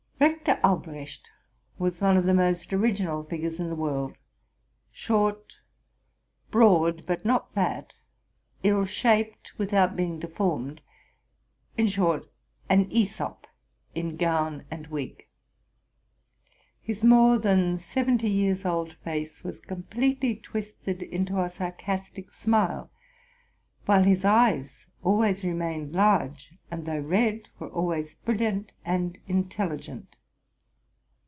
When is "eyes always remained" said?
24.23-25.91